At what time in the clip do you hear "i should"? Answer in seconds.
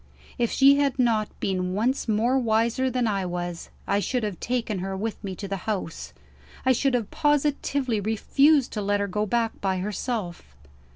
3.85-4.23, 6.65-6.95